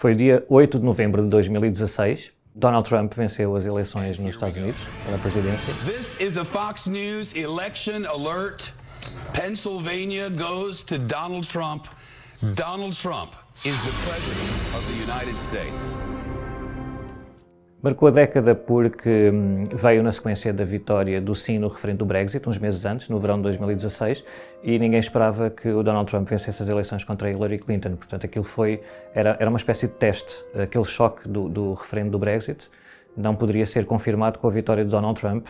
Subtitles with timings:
[0.00, 2.32] Foi dia 8 de novembro de 2016.
[2.54, 5.74] Donald Trump venceu as eleições nos Estados Unidos pela presidência.
[5.84, 8.72] This is a Fox News election alert.
[9.34, 11.86] Pennsylvania goes to Donald Trump.
[12.54, 16.19] Donald Trump is the president of the United States.
[17.82, 22.04] Marcou a década porque hum, veio na sequência da vitória do sim no referendo do
[22.04, 24.22] Brexit, uns meses antes, no verão de 2016,
[24.62, 27.96] e ninguém esperava que o Donald Trump vencesse as eleições contra Hillary Clinton.
[27.96, 28.82] Portanto, aquilo foi,
[29.14, 30.44] era, era uma espécie de teste.
[30.54, 32.70] Aquele choque do, do referendo do Brexit
[33.16, 35.46] não poderia ser confirmado com a vitória de Donald Trump,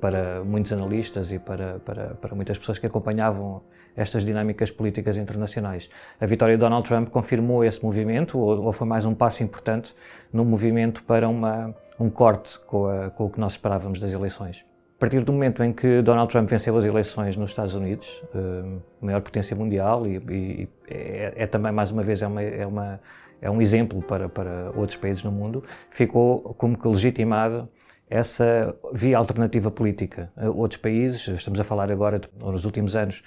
[0.00, 3.62] para muitos analistas e para, para, para muitas pessoas que acompanhavam
[3.96, 5.88] estas dinâmicas políticas internacionais.
[6.20, 9.94] A vitória de Donald Trump confirmou esse movimento, ou, ou foi mais um passo importante
[10.32, 14.67] no movimento para uma, um corte com, a, com o que nós esperávamos das eleições.
[14.98, 18.82] A partir do momento em que Donald Trump venceu as eleições nos Estados Unidos, uh,
[19.00, 23.00] maior potência mundial, e, e é, é, também, mais uma vez, é, uma, é, uma,
[23.40, 27.68] é um exemplo para, para outros países no mundo, ficou como que legitimado
[28.10, 30.32] essa via alternativa política.
[30.52, 33.22] Outros países, estamos a falar agora, nos últimos anos,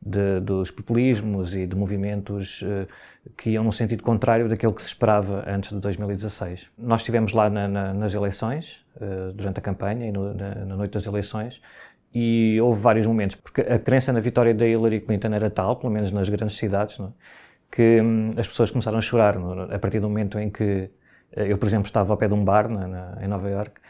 [0.00, 2.86] de, dos populismos e de movimentos uh,
[3.36, 6.70] que iam no sentido contrário daquilo que se esperava antes de 2016.
[6.78, 10.76] Nós estivemos lá na, na, nas eleições, uh, durante a campanha e no, na, na,
[10.76, 11.60] noite das eleições,
[12.14, 15.92] e houve vários momentos, porque a crença na vitória da Hillary Clinton era tal, pelo
[15.92, 17.08] menos nas grandes cidades, é?
[17.70, 20.90] que hum, as pessoas começaram a chorar não, a partir do momento em que
[21.32, 23.80] eh, eu, por exemplo, estava ao pé de um bar na, em Nova York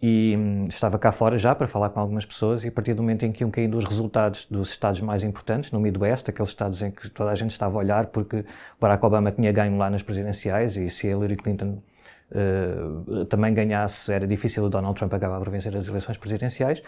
[0.00, 3.02] e hum, estava cá fora já para falar com algumas pessoas e a partir do
[3.02, 6.82] momento em que iam caindo os resultados dos estados mais importantes, no Midwest, aqueles estados
[6.82, 8.44] em que toda a gente estava a olhar porque
[8.80, 11.82] Barack Obama tinha ganho lá nas presidenciais e se Hillary Clinton
[12.30, 16.82] uh, também ganhasse era difícil o Donald Trump acabar por vencer as eleições presidenciais,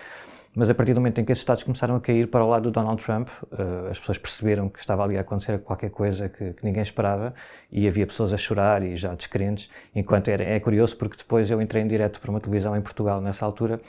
[0.57, 2.65] mas a partir do momento em que esses Estados começaram a cair para o lado
[2.65, 6.53] do Donald Trump, uh, as pessoas perceberam que estava ali a acontecer qualquer coisa que,
[6.55, 7.35] que, ninguém esperava
[7.71, 9.69] e havia pessoas a chorar e já descrentes.
[9.95, 13.21] Enquanto era, é curioso porque depois eu entrei em direto para uma televisão em Portugal
[13.21, 13.81] nessa altura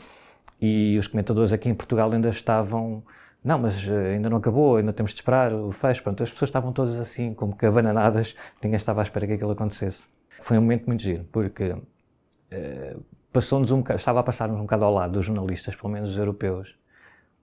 [0.62, 3.04] e os comentadores aqui em Portugal ainda estavam.
[3.44, 6.04] Não, mas uh, ainda não acabou, ainda temos de esperar o fecho.
[6.04, 9.52] Pronto, as pessoas estavam todas assim, como que abananadas, ninguém estava à espera que aquilo
[9.52, 10.08] acontecesse.
[10.42, 14.94] Foi um momento muito giro, porque uh, passou-nos um estava a passar-nos um bocado ao
[14.94, 16.78] lado dos jornalistas, pelo menos os europeus,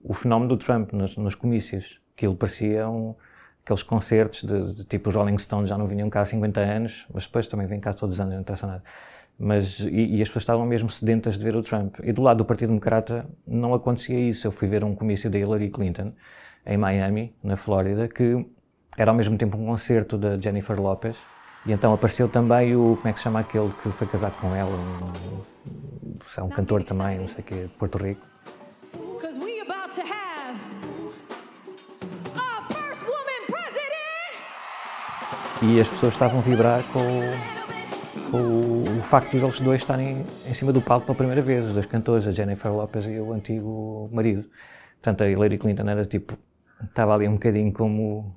[0.01, 1.99] o fenómeno do Trump nos, nos comícios.
[2.15, 3.15] Aquilo parecia um,
[3.63, 7.05] aqueles concertos de, de, tipo os Rolling Stones já não vinham cá há 50 anos,
[7.13, 8.83] mas depois também vêm cá todos os anos, não interessa nada.
[9.39, 11.97] Mas, e, e, as pessoas estavam mesmo sedentas de ver o Trump.
[12.03, 14.47] E do lado do Partido Democrata não acontecia isso.
[14.47, 16.11] Eu fui ver um comício da Hillary Clinton
[16.65, 18.43] em Miami, na Flórida, que
[18.97, 21.17] era ao mesmo tempo um concerto da Jennifer Lopez.
[21.67, 24.55] E então apareceu também o, como é que se chama aquele que foi casado com
[24.55, 28.25] ela, um, é um cantor também, não sei o quê, de Porto Rico.
[35.61, 40.25] E as pessoas estavam a vibrar com, com o, o, facto de eles dois estarem
[40.45, 43.33] em cima do palco pela primeira vez, os dois cantores, a Jennifer Lopez e o
[43.33, 44.47] antigo marido.
[45.01, 46.37] Portanto, a Hillary Clinton era tipo,
[46.81, 48.33] estava ali um bocadinho como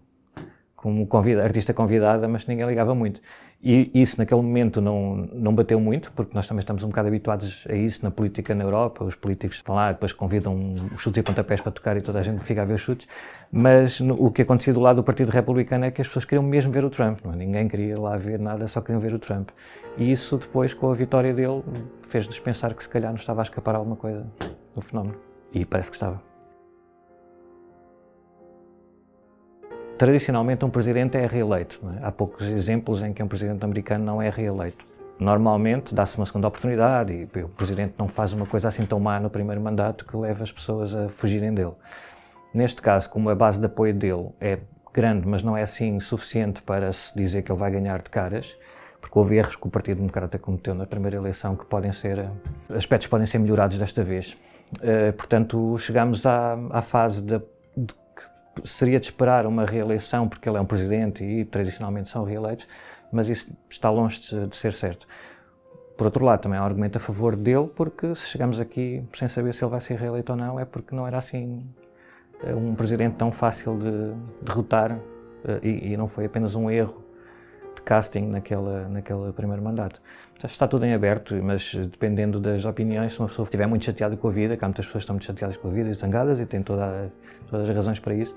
[0.81, 3.21] como convida, artista convidada, mas ninguém ligava muito.
[3.63, 7.67] E isso naquele momento não, não bateu muito, porque nós também estamos um bocado habituados
[7.69, 9.05] a isso na política na Europa.
[9.05, 12.23] Os políticos vão lá, depois convidam os chutes e pontapés para tocar e toda a
[12.23, 13.07] gente fica a ver os chutes.
[13.53, 16.43] Mas no, o que acontecia do lado do Partido Republicano é que as pessoas queriam
[16.43, 17.21] mesmo ver o Trump.
[17.23, 17.35] Não?
[17.35, 17.37] É?
[17.37, 19.51] Ninguém queria lá ver nada, só queriam ver o Trump.
[19.99, 21.63] E isso depois, com a vitória dele,
[22.09, 24.27] fez-nos pensar que se calhar nos estava a escapar alguma coisa
[24.75, 25.17] do fenómeno.
[25.53, 26.30] E parece que estava.
[30.01, 31.79] Tradicionalmente um presidente é reeleito.
[32.01, 32.07] É?
[32.07, 34.87] Há poucos exemplos em que um presidente americano não é reeleito.
[35.19, 39.21] Normalmente dá-se uma segunda oportunidade e o presidente não faz uma coisa assim tão má
[39.21, 41.75] no primeiro mandato que leva as pessoas a fugirem dele.
[42.55, 46.63] Neste caso, como a base de apoio dele é grande, mas não é assim suficiente
[46.63, 48.57] para se dizer que ele vai ganhar de caras,
[49.03, 52.27] porque houve erros que o Partido Democrata cometeu na primeira eleição que podem ser,
[52.71, 54.35] aspectos podem ser melhorados desta vez.
[54.77, 57.39] Uh, portanto, chegamos à, à fase de
[58.65, 62.67] seria de esperar uma reeleição, porque ele é um presidente e tradicionalmente são reeleitos,
[63.13, 65.07] mas isso está longe de, de ser certo.
[65.97, 69.29] Por outro lado, também há um argumento a favor dele, porque se chegamos aqui sem
[69.29, 71.67] saber se ele vai ser reeleito ou não, é porque não era assim
[72.43, 74.99] eh, um presidente tão fácil de derrotar
[75.45, 77.10] eh, e, e não foi apenas um erro
[77.75, 80.01] de casting naquela, naquele primeiro mandato.
[80.43, 84.29] Está tudo em aberto, mas dependendo das opiniões, se uma pessoa estiver muito chateada com
[84.29, 86.41] a vida, que há muitas pessoas que estão muito chateadas com a vida e zangadas
[86.41, 87.13] e têm toda,
[87.49, 88.35] todas as razões para isso,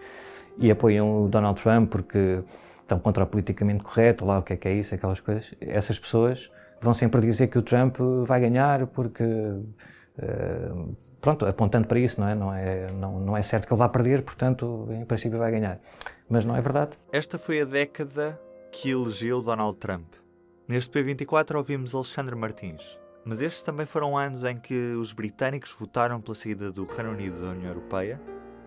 [0.58, 2.44] e apoiam o Donald Trump porque
[2.82, 5.98] estão contra o politicamente correto, lá o que é que é isso, aquelas coisas, essas
[5.98, 6.52] pessoas
[6.84, 9.24] vão sempre dizer que o Trump vai ganhar porque.
[9.24, 12.36] Uh, pronto, apontando para isso, não é?
[12.36, 15.80] Não é, não, não é certo que ele vá perder, portanto, em princípio vai ganhar.
[16.30, 16.92] Mas não é verdade.
[17.12, 18.38] Esta foi a década
[18.74, 20.16] que elegeu Donald Trump.
[20.68, 22.82] Neste P24 ouvimos Alexandre Martins,
[23.24, 27.40] mas estes também foram anos em que os britânicos votaram pela saída do Reino Unido
[27.40, 28.20] da União Europeia,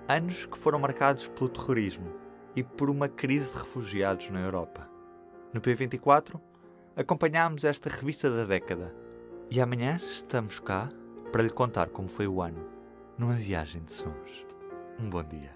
[0.09, 2.15] anos que foram marcados pelo terrorismo
[2.55, 4.89] e por uma crise de refugiados na Europa.
[5.53, 6.41] No P24
[6.95, 8.95] acompanhámos esta revista da década
[9.51, 10.89] e amanhã estamos cá
[11.33, 12.65] para lhe contar como foi o ano
[13.19, 14.47] numa viagem de sons.
[15.01, 15.56] Um bom dia.